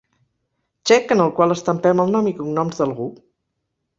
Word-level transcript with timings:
Xec 0.91 1.11
en 1.15 1.19
el 1.25 1.33
qual 1.41 1.53
estampem 1.57 2.03
el 2.05 2.11
nom 2.15 2.31
i 2.31 2.35
cognoms 2.39 2.81
d'algú. 2.83 3.09